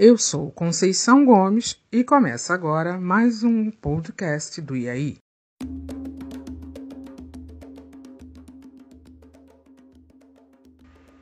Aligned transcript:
Eu 0.00 0.16
sou 0.16 0.52
Conceição 0.52 1.24
Gomes 1.24 1.84
e 1.90 2.04
começa 2.04 2.54
agora 2.54 3.00
mais 3.00 3.42
um 3.42 3.68
podcast 3.68 4.60
do 4.60 4.76
IAI. 4.76 5.16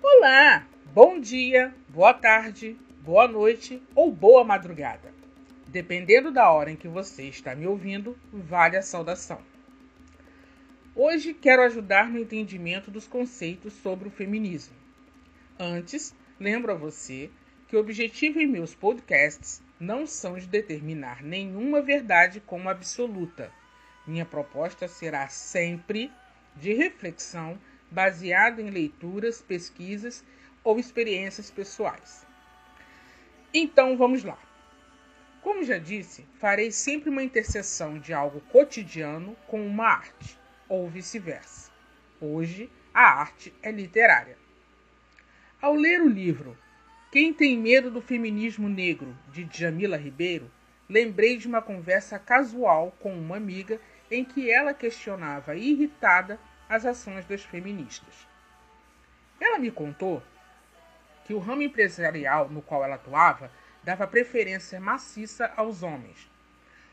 Olá, 0.03 0.69
bom 0.93 1.19
dia, 1.19 1.75
boa 1.89 2.13
tarde, 2.13 2.77
boa 3.01 3.27
noite 3.27 3.83
ou 3.95 4.13
boa 4.13 4.45
madrugada. 4.45 5.11
Dependendo 5.69 6.31
da 6.31 6.53
hora 6.53 6.71
em 6.71 6.77
que 6.77 6.87
você 6.87 7.23
está 7.23 7.55
me 7.55 7.67
ouvindo, 7.67 8.15
vale 8.31 8.77
a 8.77 8.83
saudação. 8.83 9.41
Hoje 10.95 11.33
quero 11.33 11.63
ajudar 11.63 12.11
no 12.11 12.19
entendimento 12.19 12.91
dos 12.91 13.07
conceitos 13.07 13.73
sobre 13.73 14.07
o 14.07 14.13
feminismo. 14.13 14.77
Antes, 15.59 16.15
lembro 16.39 16.73
a 16.73 16.77
você 16.77 17.31
que 17.69 17.77
o 17.77 17.81
objetivo 17.81 18.41
em 18.41 18.47
meus 18.47 18.75
podcasts 18.75 19.63
não 19.79 20.07
são 20.07 20.39
de 20.39 20.47
determinar 20.47 21.23
nenhuma 21.23 21.83
verdade 21.83 22.41
como 22.41 22.69
absoluta. 22.69 23.53
Minha 24.07 24.25
proposta 24.25 24.87
será 24.87 25.29
sempre 25.29 26.11
de 26.55 26.73
reflexão 26.73 27.59
baseada 27.91 28.63
em 28.63 28.71
leituras, 28.71 29.43
pesquisas 29.43 30.25
ou 30.63 30.79
experiências 30.79 31.51
pessoais. 31.51 32.27
Então 33.53 33.97
vamos 33.97 34.23
lá. 34.23 34.39
Como 35.43 35.65
já 35.65 35.79
disse, 35.79 36.27
farei 36.39 36.73
sempre 36.73 37.09
uma 37.09 37.23
interseção 37.23 37.99
de 37.99 38.13
algo 38.13 38.41
cotidiano 38.53 39.37
com 39.47 39.65
uma 39.65 39.87
arte, 39.87 40.39
ou 40.69 40.89
vice-versa. 40.89 41.71
Hoje, 42.21 42.71
a 42.93 43.21
arte 43.21 43.55
é 43.63 43.71
literária. 43.71 44.37
Ao 45.61 45.75
ler 45.75 46.03
o 46.03 46.09
livro 46.09 46.59
quem 47.11 47.33
tem 47.33 47.57
medo 47.57 47.91
do 47.91 48.03
feminismo 48.03 48.69
negro, 48.69 49.17
de 49.33 49.45
Djamila 49.45 49.97
Ribeiro, 49.97 50.51
lembrei 50.89 51.37
de 51.37 51.47
uma 51.47 51.63
conversa 51.63 52.19
casual 52.19 52.95
com 53.01 53.17
uma 53.17 53.37
amiga 53.37 53.81
em 54.11 54.25
que 54.25 54.51
ela 54.51 54.75
questionava 54.75 55.55
irritada 55.55 56.39
as 56.69 56.85
ações 56.85 57.25
das 57.25 57.43
feministas. 57.43 58.27
Ela 59.41 59.59
me 59.59 59.71
contou 59.71 60.23
que 61.25 61.33
o 61.33 61.39
ramo 61.39 61.63
empresarial 61.63 62.49
no 62.49 62.61
qual 62.61 62.85
ela 62.85 62.97
atuava 62.97 63.51
dava 63.85 64.07
preferência 64.07 64.81
maciça 64.81 65.53
aos 65.57 65.83
homens. 65.85 66.29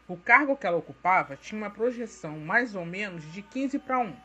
O 0.08 0.16
cargo 0.16 0.56
que 0.56 0.68
ela 0.68 0.78
ocupava 0.78 1.36
tinha 1.36 1.60
uma 1.60 1.72
projeção 1.72 2.38
mais 2.40 2.76
ou 2.76 2.86
menos 2.86 3.24
de 3.34 3.42
15 3.42 3.80
para 3.80 4.00
1. 4.00 4.16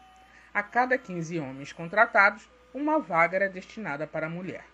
A 0.52 0.62
cada 0.62 0.98
15 0.98 1.38
homens 1.38 1.72
contratados, 1.72 2.48
uma 2.74 2.98
vaga 2.98 3.36
era 3.36 3.48
destinada 3.48 4.06
para 4.06 4.26
a 4.26 4.30
mulher. 4.30 4.64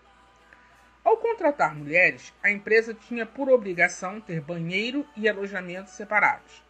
Ao 1.05 1.17
contratar 1.17 1.75
mulheres, 1.75 2.33
a 2.41 2.49
empresa 2.49 2.91
tinha 2.91 3.27
por 3.27 3.47
obrigação 3.47 4.19
ter 4.19 4.41
banheiro 4.41 5.05
e 5.15 5.29
alojamento 5.29 5.91
separados. 5.91 6.63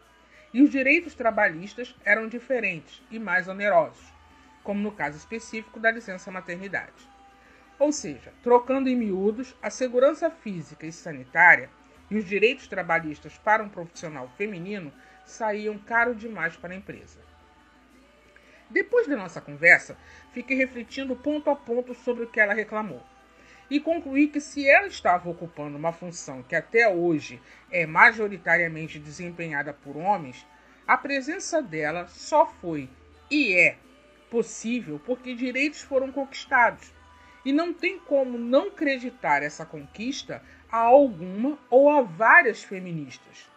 E 0.54 0.62
os 0.62 0.70
direitos 0.70 1.16
trabalhistas 1.16 1.96
eram 2.04 2.28
diferentes 2.28 3.02
e 3.10 3.18
mais 3.18 3.48
onerosos, 3.48 4.14
como 4.62 4.82
no 4.82 4.92
caso 4.92 5.18
específico 5.18 5.80
da 5.80 5.90
licença 5.90 6.30
maternidade. 6.32 7.10
Ou 7.80 7.94
seja, 7.94 8.34
trocando 8.44 8.90
em 8.90 8.96
miúdos, 8.98 9.56
a 9.62 9.70
segurança 9.70 10.30
física 10.30 10.86
e 10.86 10.92
sanitária 10.92 11.70
e 12.12 12.18
os 12.18 12.26
direitos 12.26 12.68
trabalhistas 12.68 13.38
para 13.38 13.64
um 13.64 13.70
profissional 13.70 14.30
feminino 14.38 14.92
saíam 15.26 15.78
caro 15.78 16.14
demais 16.14 16.58
para 16.58 16.74
a 16.74 16.78
empresa. 16.78 17.22
Depois 18.70 19.08
da 19.08 19.16
nossa 19.16 19.40
conversa, 19.40 19.98
fiquei 20.34 20.58
refletindo 20.58 21.16
ponto 21.16 21.50
a 21.50 21.56
ponto 21.56 21.94
sobre 21.94 22.26
o 22.26 22.30
que 22.30 22.42
ela 22.42 22.54
reclamou 22.54 23.02
e 23.70 23.80
concluí 23.80 24.28
que 24.28 24.40
se 24.40 24.68
ela 24.68 24.88
estava 24.88 25.30
ocupando 25.30 25.78
uma 25.78 25.92
função 25.92 26.44
que 26.44 26.56
até 26.56 26.88
hoje 26.88 27.42
é 27.72 27.86
majoritariamente 27.86 29.00
desempenhada 29.00 29.74
por 29.74 29.98
homens, 29.98 30.46
a 30.88 30.96
presença 30.96 31.62
dela 31.62 32.08
só 32.08 32.46
foi 32.46 32.90
e 33.30 33.54
é 33.54 33.78
possível 34.30 35.02
porque 35.04 35.34
direitos 35.34 35.82
foram 35.82 36.12
conquistados. 36.12 36.94
E 37.44 37.54
não 37.54 37.74
tem 37.74 38.00
como 38.00 38.38
não 38.38 38.68
acreditar 38.68 39.44
essa 39.44 39.66
conquista 39.66 40.42
a 40.72 40.78
alguma 40.78 41.58
ou 41.70 41.90
a 41.90 42.02
várias 42.02 42.64
feministas. 42.64 43.50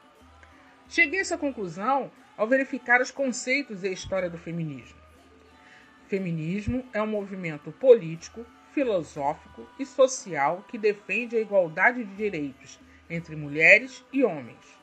Cheguei 0.88 1.18
a 1.18 1.22
essa 1.22 1.38
conclusão 1.38 2.10
ao 2.36 2.46
verificar 2.46 3.00
os 3.00 3.10
conceitos 3.10 3.82
e 3.82 3.88
a 3.88 3.92
história 3.92 4.30
do 4.30 4.38
feminismo. 4.38 4.96
Feminismo 6.06 6.84
é 6.92 7.02
um 7.02 7.06
movimento 7.06 7.72
político 7.72 8.46
filosófico 8.72 9.66
e 9.78 9.86
social 9.86 10.64
que 10.68 10.78
defende 10.78 11.36
a 11.36 11.40
igualdade 11.40 12.04
de 12.04 12.14
direitos 12.14 12.78
entre 13.08 13.36
mulheres 13.36 14.04
e 14.12 14.24
homens. 14.24 14.78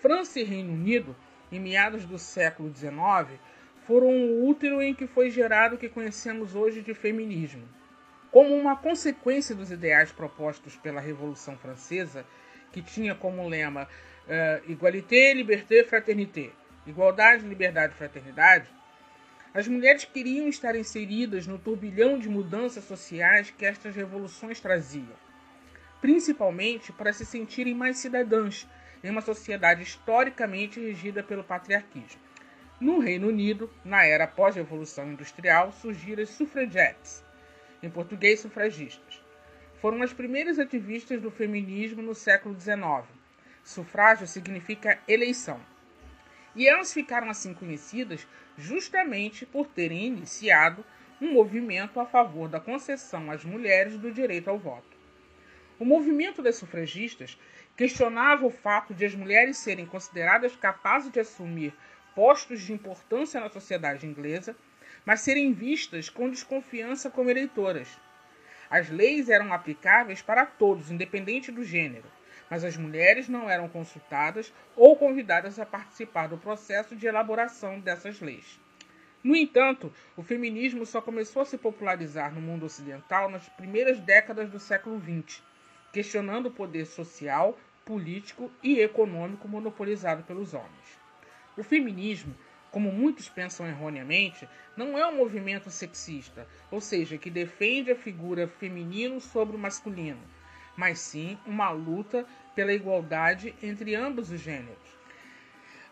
França 0.00 0.40
e 0.40 0.44
Reino 0.44 0.72
Unido, 0.72 1.16
em 1.50 1.60
meados 1.60 2.04
do 2.04 2.18
século 2.18 2.74
XIX, 2.74 3.40
foram 3.86 4.08
o 4.08 4.48
útero 4.48 4.82
em 4.82 4.94
que 4.94 5.06
foi 5.06 5.30
gerado 5.30 5.76
o 5.76 5.78
que 5.78 5.88
conhecemos 5.88 6.54
hoje 6.54 6.82
de 6.82 6.94
feminismo. 6.94 7.68
Como 8.30 8.54
uma 8.54 8.76
consequência 8.76 9.54
dos 9.54 9.70
ideais 9.70 10.10
propostos 10.10 10.76
pela 10.76 11.00
Revolução 11.00 11.56
Francesa, 11.56 12.26
que 12.72 12.82
tinha 12.82 13.14
como 13.14 13.48
lema 13.48 13.88
uh, 14.26 14.70
Igualité, 14.70 15.32
Liberté, 15.32 15.84
Fraternité 15.84 16.50
igualdade, 16.86 17.46
liberdade 17.46 17.94
fraternidade, 17.94 18.68
as 19.54 19.68
mulheres 19.68 20.04
queriam 20.04 20.48
estar 20.48 20.74
inseridas 20.74 21.46
no 21.46 21.60
turbilhão 21.60 22.18
de 22.18 22.28
mudanças 22.28 22.82
sociais 22.82 23.50
que 23.56 23.64
estas 23.64 23.94
revoluções 23.94 24.58
traziam, 24.58 25.14
principalmente 26.00 26.92
para 26.92 27.12
se 27.12 27.24
sentirem 27.24 27.72
mais 27.72 27.98
cidadãs 27.98 28.66
em 29.04 29.10
uma 29.10 29.20
sociedade 29.20 29.84
historicamente 29.84 30.80
regida 30.80 31.22
pelo 31.22 31.44
patriarquismo. 31.44 32.20
No 32.80 32.98
Reino 32.98 33.28
Unido, 33.28 33.70
na 33.84 34.04
era 34.04 34.26
pós-revolução 34.26 35.12
industrial, 35.12 35.70
surgiram 35.70 36.24
as 36.24 36.30
suffragettes, 36.30 37.24
em 37.80 37.88
português 37.88 38.40
sufragistas. 38.40 39.22
Foram 39.80 40.02
as 40.02 40.12
primeiras 40.12 40.58
ativistas 40.58 41.22
do 41.22 41.30
feminismo 41.30 42.02
no 42.02 42.14
século 42.14 42.58
XIX. 42.58 43.06
Sufrágio 43.62 44.26
significa 44.26 44.98
eleição. 45.06 45.60
E 46.54 46.68
elas 46.68 46.92
ficaram 46.92 47.28
assim 47.28 47.52
conhecidas 47.52 48.26
justamente 48.56 49.44
por 49.44 49.66
terem 49.66 50.06
iniciado 50.06 50.84
um 51.20 51.32
movimento 51.32 51.98
a 52.00 52.06
favor 52.06 52.48
da 52.48 52.60
concessão 52.60 53.30
às 53.30 53.44
mulheres 53.44 53.96
do 53.96 54.12
direito 54.12 54.48
ao 54.48 54.58
voto. 54.58 54.96
O 55.78 55.84
movimento 55.84 56.42
das 56.42 56.56
sufragistas 56.56 57.36
questionava 57.76 58.46
o 58.46 58.50
fato 58.50 58.94
de 58.94 59.04
as 59.04 59.14
mulheres 59.14 59.58
serem 59.58 59.86
consideradas 59.86 60.54
capazes 60.54 61.10
de 61.10 61.20
assumir 61.20 61.74
postos 62.14 62.60
de 62.60 62.72
importância 62.72 63.40
na 63.40 63.48
sociedade 63.48 64.06
inglesa, 64.06 64.56
mas 65.04 65.20
serem 65.20 65.52
vistas 65.52 66.08
com 66.08 66.30
desconfiança 66.30 67.10
como 67.10 67.30
eleitoras. 67.30 67.88
As 68.70 68.88
leis 68.88 69.28
eram 69.28 69.52
aplicáveis 69.52 70.22
para 70.22 70.46
todos, 70.46 70.90
independente 70.90 71.50
do 71.50 71.64
gênero, 71.64 72.06
mas 72.50 72.64
as 72.64 72.76
mulheres 72.76 73.28
não 73.28 73.48
eram 73.48 73.68
consultadas 73.68 74.52
ou 74.76 74.96
convidadas 74.96 75.58
a 75.58 75.66
participar 75.66 76.28
do 76.28 76.38
processo 76.38 76.94
de 76.94 77.06
elaboração 77.06 77.80
dessas 77.80 78.20
leis. 78.20 78.60
No 79.22 79.34
entanto, 79.34 79.90
o 80.16 80.22
feminismo 80.22 80.84
só 80.84 81.00
começou 81.00 81.40
a 81.40 81.46
se 81.46 81.56
popularizar 81.56 82.34
no 82.34 82.42
mundo 82.42 82.66
ocidental 82.66 83.30
nas 83.30 83.48
primeiras 83.48 83.98
décadas 83.98 84.50
do 84.50 84.58
século 84.58 85.00
XX, 85.00 85.42
questionando 85.92 86.46
o 86.46 86.50
poder 86.50 86.84
social, 86.84 87.58
político 87.86 88.50
e 88.62 88.80
econômico 88.80 89.48
monopolizado 89.48 90.22
pelos 90.24 90.52
homens. 90.52 90.98
O 91.56 91.62
feminismo, 91.62 92.34
como 92.70 92.92
muitos 92.92 93.28
pensam 93.28 93.66
erroneamente, 93.66 94.48
não 94.76 94.98
é 94.98 95.06
um 95.06 95.16
movimento 95.16 95.70
sexista, 95.70 96.46
ou 96.70 96.80
seja, 96.80 97.16
que 97.16 97.30
defende 97.30 97.92
a 97.92 97.96
figura 97.96 98.46
feminino 98.46 99.20
sobre 99.20 99.56
o 99.56 99.58
masculino, 99.58 100.20
mas 100.76 100.98
sim 100.98 101.38
uma 101.46 101.70
luta 101.70 102.26
pela 102.54 102.72
igualdade 102.72 103.54
entre 103.62 103.94
ambos 103.94 104.30
os 104.30 104.40
gêneros. 104.40 104.94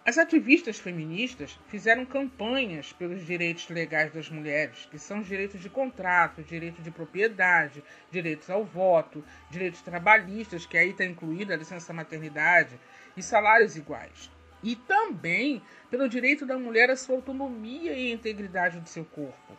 As 0.05 0.19
ativistas 0.19 0.81
feministas 0.81 1.57
fizeram 1.69 2.05
campanhas 2.05 2.93
pelos 2.93 3.25
direitos 3.25 3.69
legais 3.69 4.13
das 4.13 4.29
mulheres, 4.29 4.89
que 4.91 4.99
são 4.99 5.21
os 5.21 5.29
direitos 5.29 5.61
de 5.61 5.71
contrato, 5.71 6.43
direito 6.43 6.83
de 6.83 6.91
propriedade, 6.91 7.85
direitos 8.11 8.51
ao 8.51 8.65
voto, 8.65 9.25
direitos 9.49 9.81
trabalhistas, 9.81 10.67
que 10.67 10.77
aí 10.77 10.91
está 10.91 11.05
incluída 11.05 11.55
a 11.55 11.57
licença 11.57 11.93
maternidade, 11.93 12.81
e 13.17 13.23
salários 13.23 13.77
iguais. 13.77 14.29
E 14.61 14.75
também 14.75 15.63
pelo 15.89 16.09
direito 16.09 16.45
da 16.45 16.59
mulher 16.59 16.91
à 16.91 16.97
sua 16.97 17.15
autonomia 17.15 17.93
e 17.93 18.11
integridade 18.11 18.81
do 18.81 18.89
seu 18.89 19.05
corpo, 19.05 19.57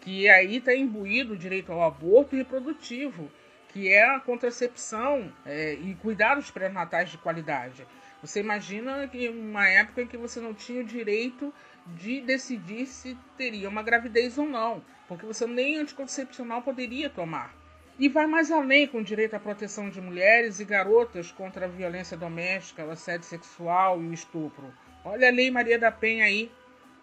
que 0.00 0.28
aí 0.28 0.58
está 0.58 0.72
imbuído 0.72 1.32
o 1.32 1.38
direito 1.38 1.72
ao 1.72 1.82
aborto 1.82 2.36
reprodutivo, 2.36 3.28
que 3.72 3.92
é 3.92 4.04
a 4.04 4.20
contracepção 4.20 5.32
é, 5.46 5.74
e 5.74 5.94
cuidados 5.96 6.50
pré-natais 6.50 7.10
de 7.10 7.18
qualidade. 7.18 7.86
Você 8.20 8.40
imagina 8.40 9.08
que 9.08 9.28
uma 9.28 9.66
época 9.66 10.02
em 10.02 10.06
que 10.06 10.16
você 10.16 10.40
não 10.40 10.54
tinha 10.54 10.82
o 10.82 10.84
direito 10.84 11.52
de 11.86 12.20
decidir 12.20 12.86
se 12.86 13.16
teria 13.36 13.68
uma 13.68 13.82
gravidez 13.82 14.38
ou 14.38 14.46
não, 14.46 14.84
porque 15.08 15.26
você 15.26 15.46
nem 15.46 15.78
anticoncepcional 15.78 16.62
poderia 16.62 17.10
tomar. 17.10 17.54
E 17.98 18.08
vai 18.08 18.26
mais 18.26 18.50
além 18.50 18.86
com 18.86 18.98
o 18.98 19.04
direito 19.04 19.34
à 19.34 19.40
proteção 19.40 19.88
de 19.88 20.00
mulheres 20.00 20.60
e 20.60 20.64
garotas 20.64 21.30
contra 21.32 21.66
a 21.66 21.68
violência 21.68 22.16
doméstica, 22.16 22.84
o 22.84 22.90
assédio 22.90 23.26
sexual 23.26 24.02
e 24.02 24.06
o 24.06 24.12
estupro. 24.14 24.72
Olha 25.04 25.28
a 25.28 25.32
Lei 25.32 25.50
Maria 25.50 25.78
da 25.78 25.90
Penha 25.90 26.24
aí. 26.24 26.50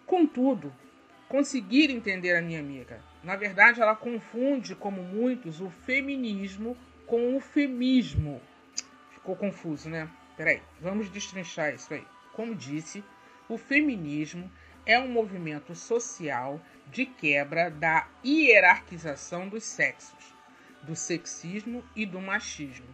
Contudo, 0.06 0.72
conseguir 1.28 1.90
entender 1.90 2.34
a 2.34 2.42
minha 2.42 2.58
amiga. 2.58 3.09
Na 3.22 3.36
verdade, 3.36 3.80
ela 3.82 3.94
confunde, 3.94 4.74
como 4.74 5.02
muitos, 5.02 5.60
o 5.60 5.68
feminismo 5.68 6.76
com 7.06 7.36
o 7.36 7.40
femismo. 7.40 8.40
Ficou 9.10 9.36
confuso, 9.36 9.90
né? 9.90 10.08
Peraí, 10.36 10.62
vamos 10.80 11.10
destrinchar 11.10 11.74
isso 11.74 11.92
aí. 11.92 12.06
Como 12.32 12.54
disse, 12.54 13.04
o 13.48 13.58
feminismo 13.58 14.50
é 14.86 14.98
um 14.98 15.08
movimento 15.08 15.74
social 15.74 16.60
de 16.86 17.04
quebra 17.04 17.70
da 17.70 18.08
hierarquização 18.24 19.48
dos 19.48 19.64
sexos, 19.64 20.34
do 20.82 20.96
sexismo 20.96 21.84
e 21.94 22.06
do 22.06 22.20
machismo, 22.20 22.88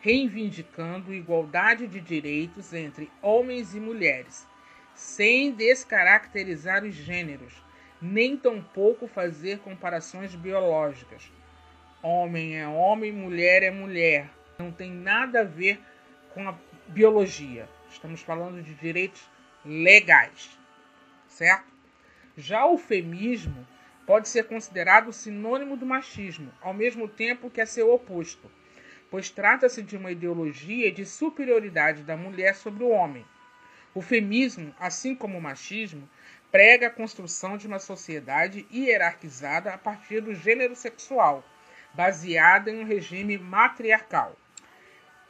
reivindicando 0.00 1.14
igualdade 1.14 1.86
de 1.86 2.00
direitos 2.00 2.74
entre 2.74 3.10
homens 3.22 3.74
e 3.74 3.80
mulheres, 3.80 4.46
sem 4.94 5.52
descaracterizar 5.52 6.84
os 6.84 6.94
gêneros, 6.94 7.54
nem 8.00 8.36
tampouco 8.36 9.06
fazer 9.06 9.58
comparações 9.58 10.34
biológicas. 10.34 11.30
Homem 12.02 12.56
é 12.56 12.66
homem, 12.66 13.12
mulher 13.12 13.62
é 13.62 13.70
mulher. 13.70 14.30
Não 14.58 14.72
tem 14.72 14.90
nada 14.90 15.40
a 15.40 15.44
ver 15.44 15.80
com 16.32 16.48
a 16.48 16.54
biologia. 16.88 17.68
Estamos 17.90 18.22
falando 18.22 18.62
de 18.62 18.74
direitos 18.74 19.28
legais, 19.64 20.58
certo? 21.28 21.70
Já 22.36 22.64
o 22.64 22.78
feminismo 22.78 23.66
pode 24.06 24.28
ser 24.28 24.44
considerado 24.44 25.12
sinônimo 25.12 25.76
do 25.76 25.84
machismo, 25.84 26.50
ao 26.60 26.72
mesmo 26.72 27.06
tempo 27.06 27.50
que 27.50 27.60
é 27.60 27.66
seu 27.66 27.92
oposto, 27.92 28.50
pois 29.10 29.28
trata-se 29.28 29.82
de 29.82 29.96
uma 29.96 30.10
ideologia 30.10 30.90
de 30.90 31.04
superioridade 31.04 32.02
da 32.02 32.16
mulher 32.16 32.54
sobre 32.54 32.82
o 32.82 32.88
homem. 32.88 33.24
O 33.92 34.00
feminismo, 34.00 34.74
assim 34.78 35.14
como 35.14 35.36
o 35.36 35.42
machismo, 35.42 36.08
prega 36.50 36.88
a 36.88 36.90
construção 36.90 37.56
de 37.56 37.66
uma 37.66 37.78
sociedade 37.78 38.66
hierarquizada 38.72 39.72
a 39.72 39.78
partir 39.78 40.20
do 40.20 40.34
gênero 40.34 40.74
sexual, 40.74 41.44
baseada 41.94 42.70
em 42.70 42.80
um 42.80 42.84
regime 42.84 43.38
matriarcal. 43.38 44.36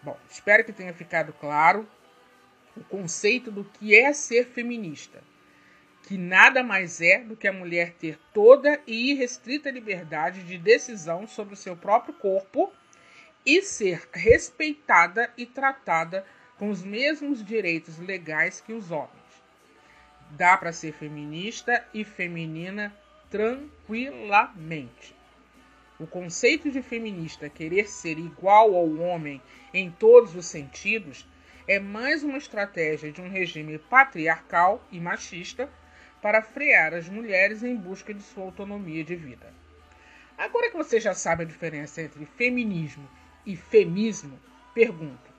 Bom, 0.02 0.18
espero 0.30 0.64
que 0.64 0.72
tenha 0.72 0.94
ficado 0.94 1.32
claro 1.34 1.86
o 2.76 2.82
conceito 2.84 3.50
do 3.50 3.64
que 3.64 3.94
é 3.94 4.12
ser 4.12 4.46
feminista, 4.46 5.22
que 6.04 6.16
nada 6.16 6.62
mais 6.62 7.00
é 7.00 7.18
do 7.18 7.36
que 7.36 7.46
a 7.46 7.52
mulher 7.52 7.92
ter 7.94 8.18
toda 8.32 8.80
e 8.86 9.10
irrestrita 9.10 9.70
liberdade 9.70 10.42
de 10.44 10.56
decisão 10.56 11.26
sobre 11.26 11.54
o 11.54 11.56
seu 11.56 11.76
próprio 11.76 12.14
corpo 12.14 12.72
e 13.44 13.62
ser 13.62 14.08
respeitada 14.12 15.30
e 15.36 15.44
tratada 15.44 16.24
com 16.58 16.70
os 16.70 16.82
mesmos 16.82 17.44
direitos 17.44 17.98
legais 17.98 18.60
que 18.60 18.72
os 18.72 18.90
homens. 18.90 19.19
Dá 20.30 20.56
para 20.56 20.72
ser 20.72 20.92
feminista 20.92 21.84
e 21.92 22.04
feminina 22.04 22.94
tranquilamente. 23.28 25.14
O 25.98 26.06
conceito 26.06 26.70
de 26.70 26.80
feminista 26.80 27.48
querer 27.48 27.88
ser 27.88 28.18
igual 28.18 28.74
ao 28.74 28.96
homem 28.96 29.42
em 29.74 29.90
todos 29.90 30.34
os 30.34 30.46
sentidos 30.46 31.26
é 31.66 31.78
mais 31.78 32.22
uma 32.22 32.38
estratégia 32.38 33.12
de 33.12 33.20
um 33.20 33.28
regime 33.28 33.78
patriarcal 33.78 34.82
e 34.90 34.98
machista 34.98 35.68
para 36.22 36.42
frear 36.42 36.94
as 36.94 37.08
mulheres 37.08 37.62
em 37.62 37.76
busca 37.76 38.14
de 38.14 38.22
sua 38.22 38.44
autonomia 38.44 39.04
de 39.04 39.14
vida. 39.14 39.52
Agora 40.38 40.70
que 40.70 40.76
você 40.76 40.98
já 41.00 41.12
sabe 41.12 41.42
a 41.42 41.46
diferença 41.46 42.00
entre 42.00 42.24
feminismo 42.24 43.06
e 43.44 43.56
femismo, 43.56 44.38
pergunto: 44.72 45.30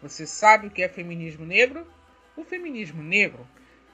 você 0.00 0.26
sabe 0.26 0.66
o 0.66 0.70
que 0.70 0.82
é 0.82 0.88
feminismo 0.88 1.44
negro? 1.44 1.86
O 2.36 2.44
feminismo 2.44 3.02
negro 3.02 3.46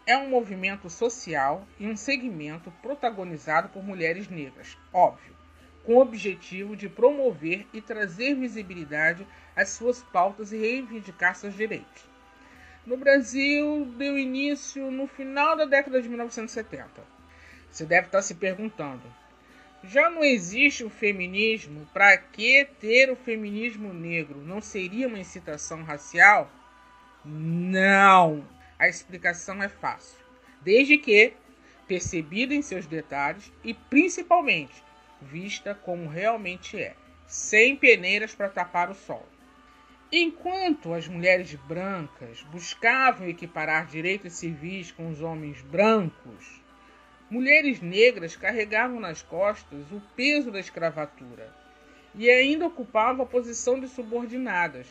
é 0.06 0.16
um 0.16 0.28
movimento 0.28 0.88
social 0.88 1.66
e 1.78 1.86
um 1.86 1.96
segmento 1.96 2.72
protagonizado 2.82 3.68
por 3.68 3.82
mulheres 3.82 4.28
negras, 4.28 4.76
óbvio, 4.92 5.34
com 5.84 5.94
o 5.94 6.00
objetivo 6.00 6.76
de 6.76 6.88
promover 6.88 7.66
e 7.72 7.80
trazer 7.80 8.34
visibilidade 8.34 9.26
às 9.54 9.70
suas 9.70 10.02
pautas 10.02 10.52
e 10.52 10.58
reivindicar 10.58 11.34
seus 11.34 11.54
direitos. 11.54 12.08
No 12.86 12.96
Brasil, 12.96 13.86
deu 13.96 14.18
início 14.18 14.90
no 14.90 15.06
final 15.06 15.56
da 15.56 15.64
década 15.64 16.00
de 16.00 16.08
1970. 16.08 16.88
Você 17.70 17.84
deve 17.84 18.06
estar 18.06 18.22
se 18.22 18.34
perguntando: 18.34 19.02
já 19.84 20.10
não 20.10 20.24
existe 20.24 20.84
o 20.84 20.90
feminismo? 20.90 21.86
Para 21.92 22.16
que 22.16 22.66
ter 22.80 23.10
o 23.10 23.16
feminismo 23.16 23.92
negro? 23.92 24.40
Não 24.40 24.60
seria 24.60 25.08
uma 25.08 25.18
incitação 25.18 25.82
racial? 25.82 26.50
Não! 27.24 28.44
A 28.80 28.88
explicação 28.88 29.62
é 29.62 29.68
fácil. 29.68 30.18
Desde 30.62 30.96
que 30.96 31.34
percebida 31.86 32.54
em 32.54 32.62
seus 32.62 32.86
detalhes 32.86 33.52
e 33.62 33.74
principalmente 33.74 34.82
vista 35.20 35.74
como 35.74 36.08
realmente 36.08 36.80
é, 36.80 36.94
sem 37.26 37.76
peneiras 37.76 38.34
para 38.34 38.48
tapar 38.48 38.88
o 38.90 38.94
sol. 38.94 39.26
Enquanto 40.10 40.94
as 40.94 41.06
mulheres 41.06 41.54
brancas 41.54 42.42
buscavam 42.44 43.28
equiparar 43.28 43.86
direitos 43.86 44.32
civis 44.32 44.90
com 44.90 45.10
os 45.10 45.20
homens 45.20 45.60
brancos, 45.60 46.62
mulheres 47.28 47.82
negras 47.82 48.34
carregavam 48.34 48.98
nas 48.98 49.20
costas 49.20 49.92
o 49.92 50.00
peso 50.16 50.50
da 50.50 50.58
escravatura 50.58 51.54
e 52.14 52.30
ainda 52.30 52.66
ocupavam 52.66 53.26
a 53.26 53.28
posição 53.28 53.78
de 53.78 53.88
subordinadas. 53.88 54.86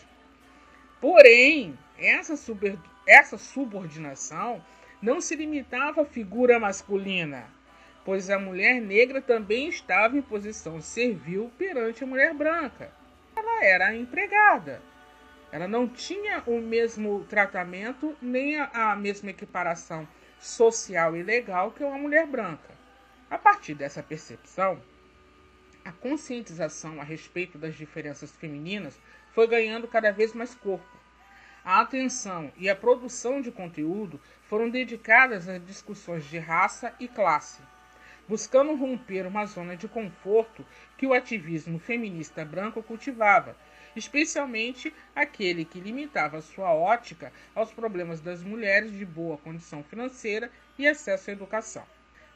Porém, 1.02 1.76
essa, 1.98 2.38
essa 3.10 3.40
subordinação 3.40 4.64
não 5.02 5.20
se 5.20 5.36
limitava 5.36 6.04
à 6.04 6.06
figura 6.06 6.60
masculina, 6.60 7.46
pois 8.06 8.30
a 8.30 8.38
mulher 8.38 8.80
negra 8.80 9.20
também 9.20 9.68
estava 9.68 10.16
em 10.16 10.22
posição 10.22 10.80
servil 10.80 11.52
perante 11.58 12.04
a 12.04 12.08
mulher 12.08 12.36
branca. 12.36 12.94
Ela 13.36 13.66
era 13.66 13.96
empregada. 13.96 14.80
Ela 15.52 15.68
não 15.68 15.88
tinha 15.88 16.44
o 16.46 16.62
mesmo 16.62 17.26
tratamento 17.28 18.16
nem 18.22 18.60
a, 18.60 18.92
a 18.92 18.96
mesma 18.96 19.32
equiparação 19.32 20.08
social 20.40 21.18
e 21.18 21.24
legal 21.24 21.72
que 21.72 21.84
uma 21.84 21.98
mulher 21.98 22.28
branca. 22.28 22.78
A 23.28 23.40
partir 23.40 23.74
dessa 23.74 24.04
percepção, 24.04 24.80
a 25.84 25.92
conscientização 25.92 27.02
a 27.02 27.04
respeito 27.04 27.58
das 27.58 27.74
diferenças 27.74 28.36
femininas 28.36 29.00
foi 29.32 29.48
ganhando 29.48 29.88
cada 29.88 30.12
vez 30.12 30.32
mais 30.34 30.54
corpo. 30.54 30.99
A 31.64 31.82
atenção 31.82 32.52
e 32.58 32.70
a 32.70 32.76
produção 32.76 33.42
de 33.42 33.52
conteúdo 33.52 34.20
foram 34.48 34.70
dedicadas 34.70 35.48
a 35.48 35.58
discussões 35.58 36.26
de 36.26 36.38
raça 36.38 36.94
e 37.00 37.08
classe, 37.08 37.62
buscando 38.28 38.76
romper 38.76 39.26
uma 39.26 39.46
zona 39.46 39.76
de 39.76 39.88
conforto 39.88 40.66
que 40.98 41.06
o 41.06 41.14
ativismo 41.14 41.80
feminista 41.80 42.44
branco 42.46 42.82
cultivava 42.82 43.56
especialmente 43.96 44.94
aquele 45.16 45.66
que 45.66 45.80
limitava 45.80 46.42
sua 46.42 46.74
ótica 46.74 47.32
aos 47.56 47.72
problemas 47.72 48.22
das 48.22 48.44
mulheres 48.44 48.92
de 48.92 49.06
boa 49.06 49.38
condição 49.38 49.84
financeira 49.84 50.52
e 50.78 50.88
acesso 50.88 51.30
à 51.30 51.34
educação. 51.34 51.86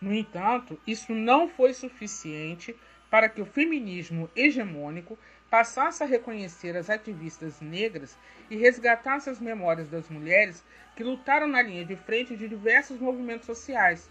No 0.01 0.13
entanto, 0.13 0.79
isso 0.85 1.13
não 1.13 1.47
foi 1.47 1.73
suficiente 1.73 2.75
para 3.09 3.29
que 3.29 3.41
o 3.41 3.45
feminismo 3.45 4.29
hegemônico 4.35 5.17
passasse 5.53 6.01
a 6.01 6.07
reconhecer 6.07 6.75
as 6.75 6.89
ativistas 6.89 7.61
negras 7.61 8.17
e 8.49 8.57
resgatasse 8.57 9.29
as 9.29 9.39
memórias 9.39 9.87
das 9.87 10.09
mulheres 10.09 10.65
que 10.95 11.03
lutaram 11.03 11.45
na 11.45 11.61
linha 11.61 11.85
de 11.85 11.95
frente 11.95 12.35
de 12.35 12.47
diversos 12.47 12.99
movimentos 12.99 13.45
sociais. 13.45 14.09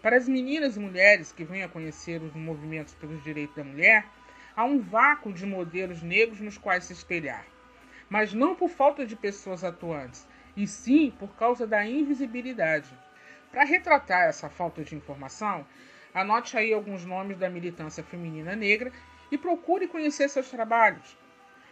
Para 0.00 0.16
as 0.16 0.28
meninas 0.28 0.76
e 0.76 0.78
mulheres 0.78 1.32
que 1.32 1.42
vêm 1.42 1.64
a 1.64 1.68
conhecer 1.68 2.22
os 2.22 2.32
movimentos 2.32 2.94
pelos 2.94 3.24
direitos 3.24 3.56
da 3.56 3.64
mulher, 3.64 4.06
há 4.54 4.64
um 4.64 4.78
vácuo 4.78 5.32
de 5.32 5.44
modelos 5.44 6.00
negros 6.00 6.38
nos 6.38 6.56
quais 6.56 6.84
se 6.84 6.92
espelhar. 6.92 7.44
Mas 8.08 8.32
não 8.32 8.54
por 8.54 8.68
falta 8.70 9.04
de 9.04 9.16
pessoas 9.16 9.64
atuantes, 9.64 10.28
e 10.56 10.64
sim 10.68 11.12
por 11.18 11.34
causa 11.34 11.66
da 11.66 11.84
invisibilidade. 11.84 12.88
Para 13.50 13.64
retratar 13.64 14.28
essa 14.28 14.48
falta 14.48 14.84
de 14.84 14.94
informação, 14.94 15.66
anote 16.14 16.56
aí 16.56 16.72
alguns 16.72 17.04
nomes 17.04 17.36
da 17.36 17.50
militância 17.50 18.04
feminina 18.04 18.54
negra 18.54 18.92
e 19.32 19.38
procure 19.38 19.88
conhecer 19.88 20.28
seus 20.28 20.50
trabalhos. 20.50 21.16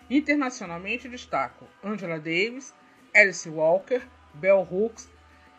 Internacionalmente 0.08 1.08
destaco 1.08 1.68
Angela 1.84 2.18
Davis, 2.18 2.74
Alice 3.14 3.48
Walker, 3.48 4.02
Bell 4.32 4.66
Hooks, 4.68 5.08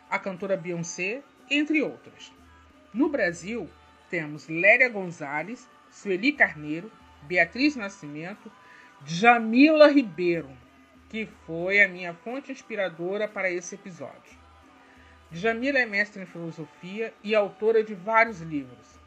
a 0.09 0.17
cantora 0.17 0.57
Beyoncé, 0.57 1.21
entre 1.49 1.81
outros. 1.83 2.33
No 2.91 3.07
Brasil, 3.07 3.69
temos 4.09 4.47
Léria 4.47 4.89
Gonzalez, 4.89 5.69
Sueli 5.91 6.33
Carneiro, 6.33 6.91
Beatriz 7.21 7.75
Nascimento, 7.75 8.51
Jamila 9.05 9.87
Ribeiro, 9.87 10.49
que 11.07 11.27
foi 11.45 11.81
a 11.81 11.87
minha 11.87 12.13
fonte 12.13 12.51
inspiradora 12.51 13.27
para 13.27 13.51
esse 13.51 13.75
episódio. 13.75 14.41
Jamila 15.31 15.79
é 15.79 15.85
mestre 15.85 16.23
em 16.23 16.25
filosofia 16.25 17.13
e 17.23 17.35
autora 17.35 17.83
de 17.83 17.93
vários 17.93 18.41
livros. 18.41 18.99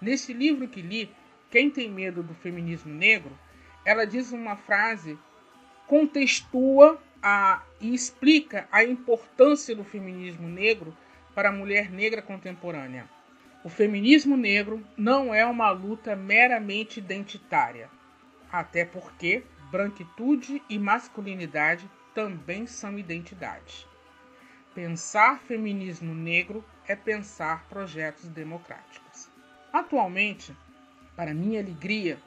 Neste 0.00 0.32
livro 0.32 0.68
que 0.68 0.82
li, 0.82 1.10
Quem 1.50 1.70
tem 1.70 1.90
medo 1.90 2.22
do 2.22 2.34
feminismo 2.34 2.92
negro, 2.92 3.36
ela 3.84 4.04
diz 4.04 4.32
uma 4.32 4.56
frase, 4.56 5.18
contextua 5.86 7.00
a, 7.22 7.62
e 7.80 7.94
explica 7.94 8.68
a 8.70 8.84
importância 8.84 9.74
do 9.74 9.84
feminismo 9.84 10.48
negro 10.48 10.96
para 11.34 11.50
a 11.50 11.52
mulher 11.52 11.90
negra 11.90 12.20
contemporânea. 12.20 13.08
O 13.62 13.68
feminismo 13.68 14.36
negro 14.36 14.84
não 14.96 15.34
é 15.34 15.44
uma 15.44 15.70
luta 15.70 16.14
meramente 16.14 16.98
identitária, 17.00 17.90
até 18.50 18.84
porque 18.84 19.44
branquitude 19.70 20.62
e 20.68 20.78
masculinidade 20.78 21.90
também 22.14 22.66
são 22.66 22.98
identidades. 22.98 23.86
Pensar 24.74 25.40
feminismo 25.40 26.14
negro 26.14 26.64
é 26.86 26.94
pensar 26.94 27.66
projetos 27.68 28.28
democráticos. 28.28 29.28
Atualmente, 29.72 30.54
para 31.16 31.34
minha 31.34 31.60
alegria, 31.60 32.18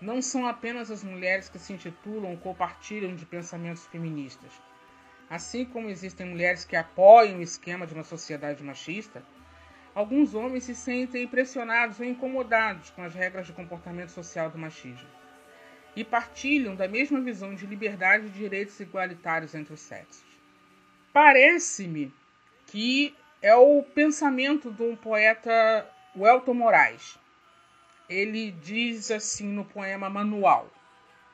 não 0.00 0.22
são 0.22 0.46
apenas 0.46 0.90
as 0.90 1.04
mulheres 1.04 1.48
que 1.48 1.58
se 1.58 1.72
intitulam 1.72 2.30
ou 2.30 2.38
compartilham 2.38 3.14
de 3.14 3.26
pensamentos 3.26 3.84
feministas. 3.86 4.52
Assim 5.28 5.64
como 5.64 5.88
existem 5.88 6.26
mulheres 6.26 6.64
que 6.64 6.76
apoiam 6.76 7.38
o 7.38 7.42
esquema 7.42 7.86
de 7.86 7.94
uma 7.94 8.04
sociedade 8.04 8.62
machista, 8.62 9.22
alguns 9.94 10.34
homens 10.34 10.64
se 10.64 10.74
sentem 10.74 11.24
impressionados 11.24 12.00
ou 12.00 12.06
incomodados 12.06 12.90
com 12.90 13.02
as 13.02 13.14
regras 13.14 13.46
de 13.46 13.52
comportamento 13.52 14.10
social 14.10 14.50
do 14.50 14.58
machismo 14.58 15.08
e 15.94 16.04
partilham 16.04 16.74
da 16.74 16.88
mesma 16.88 17.20
visão 17.20 17.54
de 17.54 17.66
liberdade 17.66 18.26
e 18.26 18.30
direitos 18.30 18.78
igualitários 18.80 19.54
entre 19.54 19.74
os 19.74 19.80
sexos. 19.80 20.24
Parece-me 21.12 22.12
que 22.66 23.14
é 23.42 23.54
o 23.54 23.82
pensamento 23.82 24.70
de 24.70 24.82
um 24.82 24.96
poeta 24.96 25.86
Welton 26.16 26.54
Moraes. 26.54 27.18
Ele 28.12 28.50
diz 28.50 29.10
assim 29.10 29.48
no 29.48 29.64
poema 29.64 30.10
Manual: 30.10 30.70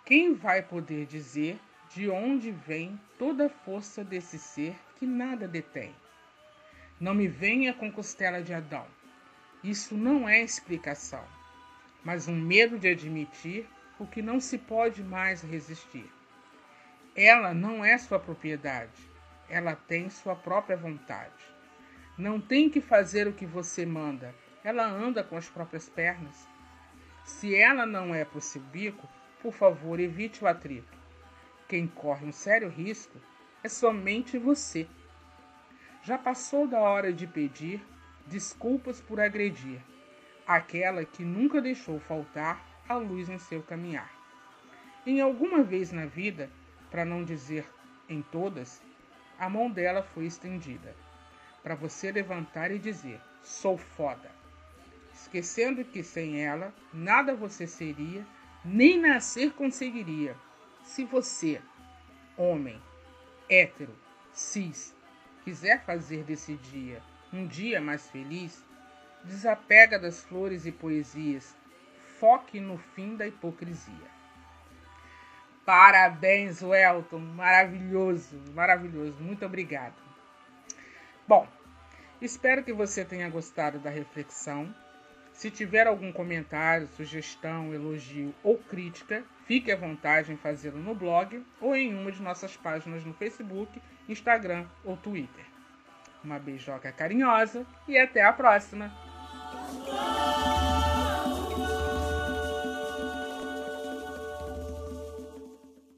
Quem 0.04 0.34
vai 0.34 0.62
poder 0.62 1.06
dizer 1.06 1.58
de 1.92 2.08
onde 2.08 2.52
vem 2.52 3.00
toda 3.18 3.46
a 3.46 3.50
força 3.50 4.04
desse 4.04 4.38
ser 4.38 4.76
que 4.96 5.04
nada 5.04 5.48
detém? 5.48 5.92
Não 7.00 7.14
me 7.14 7.26
venha 7.26 7.74
com 7.74 7.90
costela 7.90 8.40
de 8.40 8.54
Adão. 8.54 8.86
Isso 9.64 9.96
não 9.96 10.28
é 10.28 10.40
explicação, 10.40 11.24
mas 12.04 12.28
um 12.28 12.36
medo 12.36 12.78
de 12.78 12.86
admitir 12.86 13.66
o 13.98 14.06
que 14.06 14.22
não 14.22 14.38
se 14.38 14.56
pode 14.56 15.02
mais 15.02 15.42
resistir. 15.42 16.08
Ela 17.12 17.52
não 17.52 17.84
é 17.84 17.98
sua 17.98 18.20
propriedade, 18.20 19.10
ela 19.48 19.74
tem 19.74 20.08
sua 20.08 20.36
própria 20.36 20.76
vontade. 20.76 21.44
Não 22.16 22.40
tem 22.40 22.70
que 22.70 22.80
fazer 22.80 23.26
o 23.26 23.32
que 23.32 23.46
você 23.46 23.84
manda. 23.84 24.32
Ela 24.62 24.86
anda 24.86 25.24
com 25.24 25.36
as 25.36 25.48
próprias 25.48 25.88
pernas. 25.88 26.46
Se 27.28 27.54
ela 27.54 27.84
não 27.84 28.14
é 28.14 28.24
para 28.24 28.38
o 28.38 28.40
seu 28.40 28.62
bico, 28.62 29.06
por 29.42 29.52
favor, 29.52 30.00
evite 30.00 30.42
o 30.42 30.46
atrito. 30.48 30.96
Quem 31.68 31.86
corre 31.86 32.24
um 32.24 32.32
sério 32.32 32.70
risco 32.70 33.20
é 33.62 33.68
somente 33.68 34.38
você. 34.38 34.88
Já 36.02 36.16
passou 36.16 36.66
da 36.66 36.80
hora 36.80 37.12
de 37.12 37.26
pedir 37.26 37.86
desculpas 38.26 38.98
por 39.02 39.20
agredir 39.20 39.78
aquela 40.46 41.04
que 41.04 41.22
nunca 41.22 41.60
deixou 41.60 42.00
faltar 42.00 42.64
a 42.88 42.96
luz 42.96 43.28
em 43.28 43.38
seu 43.38 43.62
caminhar. 43.62 44.10
Em 45.04 45.20
alguma 45.20 45.62
vez 45.62 45.92
na 45.92 46.06
vida, 46.06 46.50
para 46.90 47.04
não 47.04 47.22
dizer 47.22 47.66
em 48.08 48.22
todas, 48.22 48.82
a 49.38 49.50
mão 49.50 49.70
dela 49.70 50.02
foi 50.02 50.24
estendida 50.24 50.96
para 51.62 51.74
você 51.74 52.10
levantar 52.10 52.70
e 52.70 52.78
dizer: 52.78 53.20
sou 53.42 53.76
foda. 53.76 54.37
Esquecendo 55.20 55.84
que 55.84 56.02
sem 56.02 56.40
ela 56.40 56.72
nada 56.92 57.34
você 57.34 57.66
seria, 57.66 58.24
nem 58.64 58.98
nascer 58.98 59.52
conseguiria. 59.52 60.36
Se 60.84 61.04
você, 61.04 61.60
homem, 62.36 62.80
hétero, 63.48 63.94
cis, 64.32 64.94
quiser 65.44 65.84
fazer 65.84 66.22
desse 66.24 66.54
dia 66.56 67.02
um 67.32 67.46
dia 67.46 67.80
mais 67.80 68.08
feliz, 68.08 68.64
desapega 69.24 69.98
das 69.98 70.22
flores 70.22 70.64
e 70.64 70.72
poesias, 70.72 71.54
foque 72.18 72.60
no 72.60 72.78
fim 72.78 73.16
da 73.16 73.26
hipocrisia. 73.26 74.18
Parabéns, 75.66 76.62
Welton, 76.62 77.18
maravilhoso, 77.18 78.40
maravilhoso, 78.54 79.20
muito 79.20 79.44
obrigado. 79.44 80.00
Bom, 81.26 81.46
espero 82.22 82.64
que 82.64 82.72
você 82.72 83.04
tenha 83.04 83.28
gostado 83.28 83.78
da 83.78 83.90
reflexão. 83.90 84.74
Se 85.38 85.52
tiver 85.52 85.86
algum 85.86 86.10
comentário, 86.10 86.88
sugestão, 86.96 87.72
elogio 87.72 88.34
ou 88.42 88.58
crítica, 88.58 89.22
fique 89.46 89.70
à 89.70 89.76
vontade 89.76 90.32
em 90.32 90.36
fazê-lo 90.36 90.80
no 90.80 90.96
blog 90.96 91.40
ou 91.60 91.76
em 91.76 91.94
uma 91.94 92.10
de 92.10 92.20
nossas 92.20 92.56
páginas 92.56 93.04
no 93.04 93.14
Facebook, 93.14 93.80
Instagram 94.08 94.66
ou 94.84 94.96
Twitter. 94.96 95.44
Uma 96.24 96.40
beijoca 96.40 96.90
carinhosa 96.90 97.64
e 97.86 97.96
até 97.96 98.20
a 98.20 98.32
próxima! 98.32 98.92